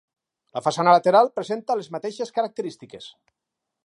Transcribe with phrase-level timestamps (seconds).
[0.57, 3.11] La façana lateral presenta les mateixes característiques.